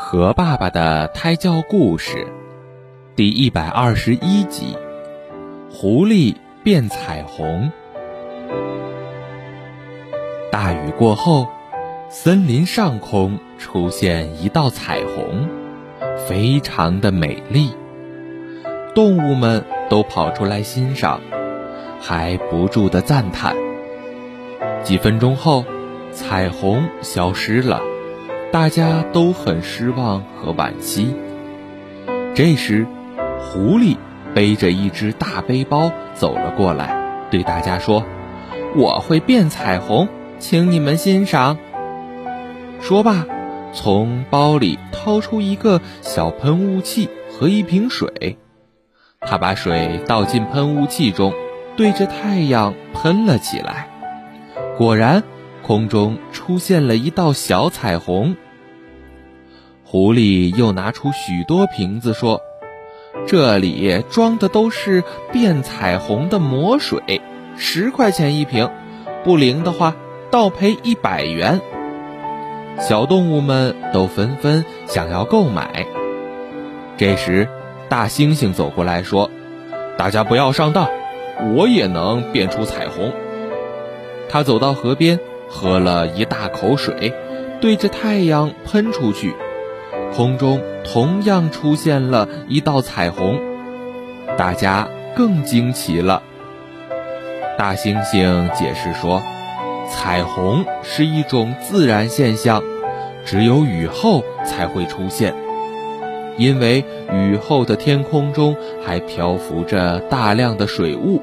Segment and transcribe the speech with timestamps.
[0.00, 2.28] 和爸爸的胎教故事，
[3.16, 4.78] 第一百二十一集：
[5.72, 7.72] 狐狸变彩虹。
[10.52, 11.48] 大雨过后，
[12.08, 15.48] 森林上空出现一道彩虹，
[16.28, 17.74] 非常的美丽。
[18.94, 21.20] 动物们都跑出来欣赏，
[22.00, 23.56] 还不住的赞叹。
[24.84, 25.64] 几分钟后，
[26.12, 27.82] 彩虹消失了。
[28.50, 31.14] 大家都很失望和惋惜。
[32.34, 32.86] 这时，
[33.38, 33.96] 狐狸
[34.34, 38.04] 背着一只大背包走了过来，对大家说
[38.74, 40.08] ：“我会变彩虹，
[40.38, 41.58] 请你们欣赏。”
[42.80, 43.26] 说罢，
[43.74, 48.38] 从包里掏出一个小喷雾器和一瓶水，
[49.20, 51.34] 他把水倒进喷雾器中，
[51.76, 53.88] 对着太阳喷了起来。
[54.78, 55.22] 果然。
[55.68, 58.36] 空中出现了一道小彩虹。
[59.84, 62.40] 狐狸又拿出许多瓶子，说
[63.28, 67.20] ：“这里装的都是变彩虹的魔水，
[67.58, 68.70] 十块钱一瓶，
[69.24, 69.94] 不灵的话
[70.30, 71.60] 倒赔一百元。”
[72.80, 75.84] 小动物们都纷纷想要购买。
[76.96, 77.46] 这时，
[77.90, 79.30] 大猩猩走过来说
[79.98, 80.88] ：“大家不要上当，
[81.54, 83.12] 我也能变出彩虹。”
[84.30, 85.20] 他走到河边。
[85.48, 87.12] 喝了一大口水，
[87.60, 89.34] 对着太阳喷出去，
[90.14, 93.40] 空中同样出现了一道彩虹，
[94.36, 96.22] 大家更惊奇了。
[97.56, 99.22] 大猩猩解释说
[99.90, 102.62] ：“彩虹是一种自然现象，
[103.24, 105.34] 只有雨后才会出现，
[106.36, 108.54] 因为雨后的天空中
[108.86, 111.20] 还漂浮着大量的水雾，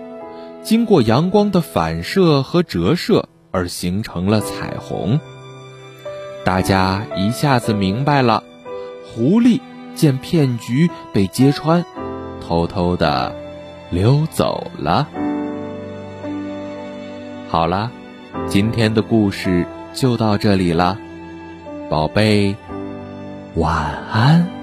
[0.61, 5.17] 经过阳光的反射和折射。”而形成了彩虹，
[6.43, 8.43] 大家一下子明白了。
[9.05, 9.61] 狐狸
[9.95, 11.85] 见骗局被揭穿，
[12.45, 13.33] 偷偷的
[13.91, 15.07] 溜走了。
[17.47, 17.89] 好了，
[18.49, 20.97] 今天的故事就到这里了，
[21.89, 22.57] 宝贝，
[23.55, 24.54] 晚安。